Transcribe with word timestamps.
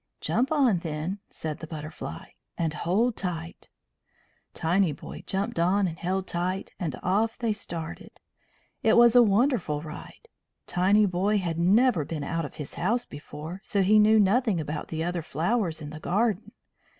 "Jump 0.19 0.51
on, 0.51 0.79
then," 0.79 1.19
said 1.29 1.59
the 1.59 1.67
Butterfly, 1.67 2.29
"and 2.57 2.73
hold 2.73 3.15
tight." 3.15 3.69
Tinyboy 4.55 5.25
jumped 5.27 5.59
on 5.59 5.85
and 5.85 5.99
held 5.99 6.25
tight, 6.25 6.71
and 6.79 6.95
off 7.03 7.37
they 7.37 7.53
started. 7.53 8.19
It 8.81 8.97
was 8.97 9.15
a 9.15 9.21
wonderful 9.21 9.83
ride. 9.83 10.27
Tinyboy 10.65 11.37
had 11.41 11.59
never 11.59 12.03
been 12.03 12.23
out 12.23 12.45
of 12.45 12.55
his 12.55 12.73
house 12.73 13.05
before, 13.05 13.59
so 13.63 13.83
he 13.83 13.99
knew 13.99 14.19
nothing 14.19 14.59
about 14.59 14.87
the 14.87 15.03
other 15.03 15.21
flowers 15.21 15.83
in 15.83 15.91
the 15.91 15.99
garden. 15.99 16.53